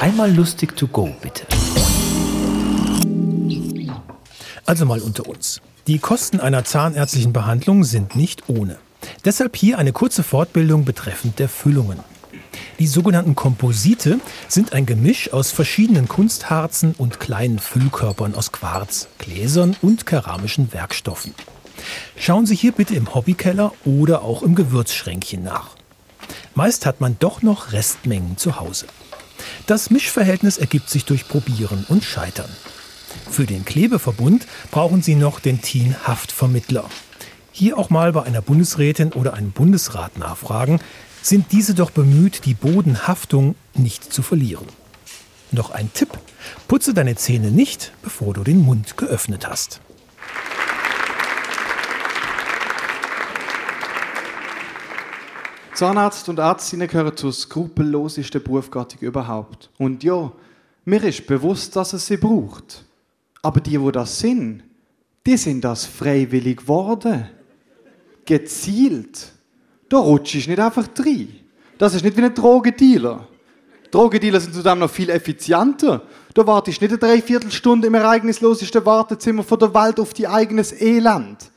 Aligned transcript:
Einmal 0.00 0.30
lustig 0.30 0.76
to 0.76 0.86
go, 0.86 1.08
bitte. 1.22 1.46
Also 4.66 4.84
mal 4.84 5.00
unter 5.00 5.26
uns. 5.26 5.62
Die 5.86 5.98
Kosten 5.98 6.38
einer 6.38 6.64
zahnärztlichen 6.64 7.32
Behandlung 7.32 7.82
sind 7.82 8.14
nicht 8.14 8.48
ohne. 8.48 8.76
Deshalb 9.24 9.56
hier 9.56 9.78
eine 9.78 9.92
kurze 9.92 10.22
Fortbildung 10.22 10.84
betreffend 10.84 11.38
der 11.38 11.48
Füllungen. 11.48 12.00
Die 12.78 12.86
sogenannten 12.86 13.34
Komposite 13.34 14.20
sind 14.48 14.74
ein 14.74 14.84
Gemisch 14.84 15.32
aus 15.32 15.50
verschiedenen 15.50 16.08
Kunstharzen 16.08 16.94
und 16.98 17.18
kleinen 17.18 17.58
Füllkörpern 17.58 18.34
aus 18.34 18.52
Quarz, 18.52 19.08
Gläsern 19.18 19.76
und 19.80 20.04
keramischen 20.04 20.74
Werkstoffen. 20.74 21.34
Schauen 22.18 22.44
Sie 22.44 22.54
hier 22.54 22.72
bitte 22.72 22.94
im 22.94 23.14
Hobbykeller 23.14 23.72
oder 23.86 24.22
auch 24.22 24.42
im 24.42 24.54
Gewürzschränkchen 24.54 25.42
nach. 25.42 25.70
Meist 26.54 26.84
hat 26.84 27.00
man 27.00 27.16
doch 27.18 27.40
noch 27.40 27.72
Restmengen 27.72 28.36
zu 28.36 28.60
Hause. 28.60 28.86
Das 29.66 29.90
Mischverhältnis 29.90 30.58
ergibt 30.58 30.90
sich 30.90 31.04
durch 31.04 31.28
Probieren 31.28 31.84
und 31.88 32.04
Scheitern. 32.04 32.50
Für 33.30 33.46
den 33.46 33.64
Klebeverbund 33.64 34.46
brauchen 34.70 35.02
Sie 35.02 35.14
noch 35.14 35.40
den 35.40 35.60
TIN 35.62 35.96
Haftvermittler. 36.06 36.84
Hier 37.52 37.78
auch 37.78 37.90
mal 37.90 38.12
bei 38.12 38.22
einer 38.22 38.42
Bundesrätin 38.42 39.12
oder 39.12 39.34
einem 39.34 39.52
Bundesrat 39.52 40.18
nachfragen, 40.18 40.80
sind 41.22 41.52
diese 41.52 41.74
doch 41.74 41.90
bemüht, 41.90 42.44
die 42.44 42.54
Bodenhaftung 42.54 43.56
nicht 43.74 44.12
zu 44.12 44.22
verlieren. 44.22 44.66
Noch 45.52 45.70
ein 45.70 45.92
Tipp. 45.92 46.10
Putze 46.68 46.94
deine 46.94 47.16
Zähne 47.16 47.50
nicht, 47.50 47.92
bevor 48.02 48.34
du 48.34 48.44
den 48.44 48.60
Mund 48.60 48.96
geöffnet 48.96 49.48
hast. 49.48 49.80
Zahnarzt 55.76 56.28
und 56.30 56.38
Ärztinnen 56.38 56.88
gehören 56.88 57.16
zur 57.16 57.32
skrupellosesten 57.32 58.42
Berufsgattung 58.42 59.00
überhaupt. 59.00 59.70
Und 59.78 60.02
ja, 60.02 60.32
mir 60.86 61.04
ist 61.04 61.26
bewusst, 61.26 61.76
dass 61.76 61.92
es 61.92 62.06
sie 62.06 62.16
braucht. 62.16 62.84
Aber 63.42 63.60
die, 63.60 63.78
wo 63.80 63.90
das 63.90 64.18
sind, 64.18 64.64
die 65.26 65.36
sind 65.36 65.62
das 65.62 65.84
freiwillig 65.84 66.60
geworden. 66.60 67.28
Gezielt. 68.24 69.32
Da 69.88 69.98
rutschst 69.98 70.46
du 70.46 70.50
nicht 70.50 70.60
einfach 70.60 70.88
rein. 70.98 71.28
Das 71.76 71.94
ist 71.94 72.02
nicht 72.02 72.16
wie 72.16 72.22
ein 72.22 72.34
Drogendealer. 72.34 73.28
Drogendealer 73.90 74.40
sind 74.40 74.54
zudem 74.54 74.78
noch 74.78 74.90
viel 74.90 75.10
effizienter. 75.10 76.02
Da 76.32 76.46
wartest 76.46 76.80
du 76.80 76.84
nicht 76.84 76.92
eine 76.92 76.98
Dreiviertelstunde 76.98 77.88
im 77.88 77.94
ereignislosesten 77.94 78.84
Wartezimmer 78.86 79.42
von 79.42 79.58
der 79.58 79.74
Welt 79.74 80.00
auf 80.00 80.14
dein 80.14 80.26
eigenes 80.26 80.72
Elend. 80.80 81.50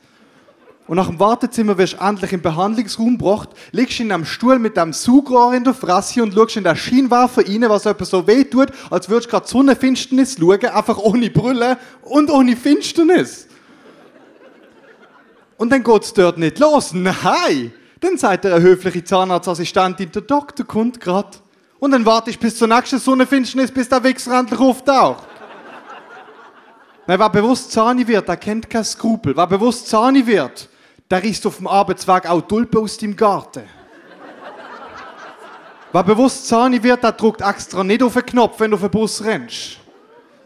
Und 0.90 0.96
nach 0.96 1.06
dem 1.06 1.20
Wartezimmer 1.20 1.78
wirst 1.78 1.92
du 1.92 2.04
endlich 2.04 2.32
im 2.32 2.42
Behandlungsraum 2.42 3.16
gebracht, 3.16 3.50
liegst 3.70 4.00
in 4.00 4.10
einem 4.10 4.24
Stuhl 4.24 4.58
mit 4.58 4.76
einem 4.76 4.92
Sugrohr 4.92 5.54
in 5.54 5.62
der 5.62 5.72
Fresse 5.72 6.20
und 6.20 6.34
schaust 6.34 6.56
in 6.56 6.64
den 6.64 6.74
Scheinwerfer 6.74 7.46
rein, 7.46 7.64
was 7.68 7.86
etwas 7.86 8.10
so 8.10 8.26
weh 8.26 8.42
tut, 8.42 8.72
als 8.90 9.08
würdest 9.08 9.28
du 9.28 9.30
gerade 9.30 9.46
Sonnenfinsternis 9.46 10.36
schauen, 10.40 10.64
einfach 10.64 10.98
ohne 10.98 11.30
Brille 11.30 11.78
und 12.02 12.28
ohne 12.28 12.56
Finsternis. 12.56 13.46
Und 15.58 15.70
dann 15.70 15.84
geht's 15.84 16.12
dort 16.12 16.38
nicht 16.38 16.58
los. 16.58 16.92
Nein! 16.92 17.72
Dann 18.00 18.18
sagt 18.18 18.42
der 18.42 18.60
höfliche 18.60 19.04
Zahnarztassistentin, 19.04 20.10
der 20.10 20.22
Doktor 20.22 20.66
kommt 20.66 21.00
grad. 21.00 21.40
Und 21.78 21.92
dann 21.92 22.04
warte 22.04 22.30
ich 22.30 22.38
bis 22.40 22.56
zur 22.56 22.66
nächsten 22.66 22.98
Sonnenfinsternis, 22.98 23.70
bis 23.70 23.88
der 23.88 24.02
Wichser 24.02 24.36
endlich 24.36 24.58
auftaucht. 24.58 25.28
Nein, 27.06 27.20
wer 27.20 27.30
bewusst 27.30 27.70
Zahni 27.70 28.08
wird, 28.08 28.26
der 28.26 28.36
kennt 28.36 28.68
kein 28.68 28.84
Skrupel. 28.84 29.36
Wer 29.36 29.46
bewusst 29.46 29.86
Zahni 29.86 30.26
wird, 30.26 30.68
der 31.10 31.22
riecht 31.22 31.44
auf 31.44 31.56
dem 31.56 31.66
Arbeitsweg 31.66 32.26
auch 32.26 32.40
Tulpe 32.42 32.78
aus 32.78 32.96
dem 32.96 33.16
Garten. 33.16 33.64
Wer 35.92 36.04
bewusst 36.04 36.46
Zahni 36.46 36.80
wird, 36.82 37.02
der 37.02 37.12
drückt 37.12 37.40
extra 37.40 37.82
nicht 37.82 38.02
auf 38.02 38.14
den 38.14 38.24
Knopf, 38.24 38.60
wenn 38.60 38.70
du 38.70 38.76
auf 38.76 38.82
den 38.82 38.90
Bus 38.92 39.24
rennst. 39.24 39.78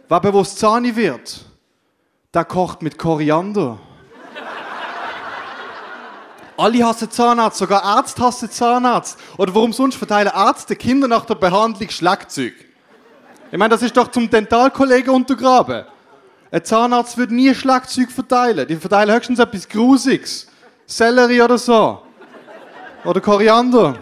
Wer 0.09 0.20
bewusst 0.20 0.59
Zahni 0.59 0.97
wird, 0.97 1.45
der 2.33 2.47
kocht 2.47 2.81
mit 2.81 2.98
Koriander. 2.98 3.79
Alle 6.57 6.86
hassen 6.86 7.11
Zahnarzt, 7.11 7.58
sogar 7.58 7.83
Arzt 7.83 8.19
hassen 8.20 8.51
Zahnarzt. 8.51 9.19
Oder 9.36 9.55
warum 9.55 9.73
sonst 9.73 9.97
verteilen 9.97 10.33
Ärzte 10.35 10.77
Kinder 10.77 11.08
nach 11.08 11.27
der 11.27 11.35
Behandlung 11.35 11.91
Schlagzeug? 11.91 12.55
Ich 13.51 13.58
meine, 13.58 13.70
das 13.70 13.83
ist 13.83 13.97
doch 13.97 14.08
zum 14.08 14.30
Dentalkollegen 14.30 15.13
untergraben. 15.13 15.85
Ein 16.51 16.64
Zahnarzt 16.64 17.19
würde 17.19 17.35
nie 17.35 17.53
Schlagzeug 17.55 18.11
verteilen. 18.13 18.67
Die 18.69 18.77
verteilen 18.77 19.14
höchstens 19.14 19.41
etwas 19.41 19.69
Grusiges. 19.69 20.47
Sellerie 20.86 21.42
oder 21.42 21.58
so. 21.58 22.02
Oder 23.05 23.20
Koriander. 23.20 23.98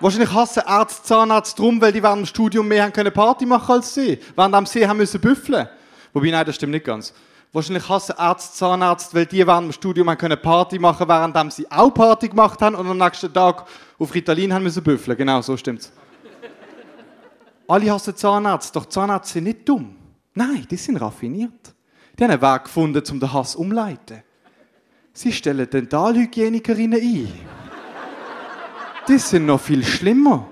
Wahrscheinlich 0.00 0.32
hassen 0.32 0.62
Ärzte 0.66 1.02
Zahnarzt 1.04 1.58
drum, 1.58 1.80
weil 1.80 1.92
die 1.92 2.02
während 2.02 2.18
dem 2.22 2.26
Studium 2.26 2.68
mehr 2.68 2.84
haben 2.84 2.92
können 2.92 3.12
Party 3.12 3.46
machen 3.46 3.72
als 3.72 3.94
sie. 3.94 4.18
Während 4.34 4.68
sie 4.68 4.86
haben 4.86 4.98
müssen 4.98 5.20
büffeln. 5.20 5.68
Wobei, 6.12 6.30
nein, 6.30 6.44
das 6.44 6.56
stimmt 6.56 6.72
nicht 6.72 6.84
ganz. 6.84 7.14
Wahrscheinlich 7.52 7.88
hassen 7.88 8.18
Arzt, 8.18 8.56
Zahnarzt, 8.56 9.14
weil 9.14 9.24
die 9.24 9.46
während 9.46 9.68
dem 9.68 9.72
Studium 9.72 10.10
haben 10.10 10.18
können 10.18 10.40
Party 10.40 10.78
machen, 10.78 11.08
während 11.08 11.52
sie 11.52 11.70
auch 11.70 11.90
Party 11.90 12.28
gemacht 12.28 12.60
haben 12.60 12.74
und 12.74 12.86
am 12.86 12.98
nächsten 12.98 13.32
Tag 13.32 13.64
auf 13.98 14.14
Ritalin 14.14 14.52
haben 14.52 14.64
müssen 14.64 14.82
büffeln. 14.82 15.16
Genau, 15.16 15.40
so 15.40 15.56
stimmt's. 15.56 15.92
Alle 17.66 17.90
hassen 17.90 18.14
Zahnarzt, 18.14 18.76
doch 18.76 18.86
Zahnärzte 18.86 19.34
sind 19.34 19.44
nicht 19.44 19.68
dumm. 19.68 19.96
Nein, 20.34 20.66
die 20.70 20.76
sind 20.76 20.98
raffiniert. 20.98 21.74
Die 22.18 22.24
haben 22.24 22.30
einen 22.30 22.42
Weg 22.42 22.64
gefunden, 22.64 23.02
um 23.10 23.20
den 23.20 23.32
Hass 23.32 23.56
umzuleiten. 23.56 24.22
Sie 25.16 25.32
stellen 25.32 25.68
Dentalhygienikerinnen 25.70 27.00
ein. 27.00 27.32
Die 29.08 29.16
sind 29.18 29.46
noch 29.46 29.62
viel 29.62 29.82
schlimmer. 29.82 30.46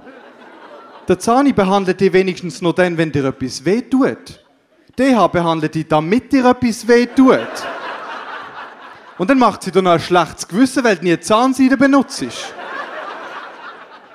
Der 1.06 1.18
Zahni 1.18 1.52
behandelt 1.52 2.00
die 2.00 2.10
wenigstens 2.10 2.62
nur 2.62 2.72
dann, 2.72 2.96
wenn 2.96 3.12
dir 3.12 3.26
etwas 3.26 3.62
wehtut. 3.62 4.42
DH 4.98 5.26
behandelt 5.26 5.74
dich, 5.74 5.86
damit 5.86 6.32
dir 6.32 6.46
etwas 6.46 6.88
weh 6.88 7.04
tut. 7.04 7.46
Und 9.18 9.28
dann 9.28 9.38
macht 9.38 9.64
sie 9.64 9.70
dir 9.70 9.82
noch 9.82 9.90
ein 9.90 10.00
schlechtes 10.00 10.48
Gewissen, 10.48 10.82
weil 10.82 10.96
du 10.96 11.04
nie 11.04 11.20
Zahnseide 11.20 11.76
benutzt. 11.76 12.24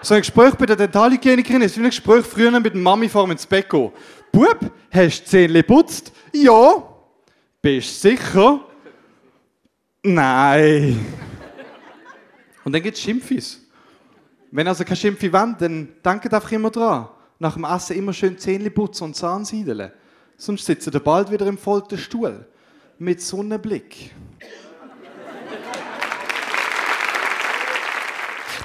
So 0.02 0.16
ein 0.16 0.22
Gespräch 0.22 0.56
bei 0.56 0.66
der 0.66 0.78
Dentalhygienikerin 0.78 1.62
ist 1.62 1.78
wie 1.78 1.82
ein 1.82 1.92
Gespräch 1.92 2.26
früher 2.26 2.50
mit 2.60 2.74
der 2.74 2.82
Mami 2.82 3.08
vor 3.08 3.30
ins 3.30 3.46
Bett 3.46 3.70
gehen. 3.70 3.92
Bub, 4.32 4.58
hast 4.92 5.20
du 5.20 5.24
die 5.24 5.30
Zähne 5.30 5.62
geputzt? 5.62 6.12
Ja. 6.34 6.82
Bist 7.62 8.04
du 8.04 8.10
sicher? 8.10 8.62
Nein. 10.04 11.06
Und 12.64 12.72
dann 12.74 12.82
gibt 12.82 12.98
es 12.98 13.04
Schimpfis. 13.04 13.66
Wenn 14.52 14.68
also 14.68 14.84
kein 14.84 14.98
Schimpfi 14.98 15.32
wollt, 15.32 15.62
dann 15.62 15.90
denkt 16.04 16.34
einfach 16.34 16.52
immer 16.52 16.72
dran. 16.72 17.10
Nach 17.38 17.54
dem 17.54 17.64
Essen 17.64 17.98
immer 17.98 18.14
schön 18.14 18.38
Zähne 18.38 18.70
putzen 18.70 19.06
und 19.06 19.16
Zahnseideln 19.16 19.92
sonst 20.40 20.66
sitzt 20.66 20.88
er 20.88 21.00
bald 21.00 21.32
wieder 21.32 21.46
im 21.46 21.58
vollen 21.58 21.98
Stuhl 21.98 22.48
mit 22.98 23.22
Sonnenblick. 23.22 24.12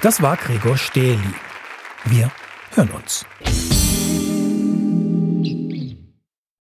Das 0.01 0.21
war 0.21 0.37
Gregor 0.37 0.77
Stähli. 0.77 1.19
Wir 2.05 2.31
hören 2.73 2.91
uns. 2.91 3.25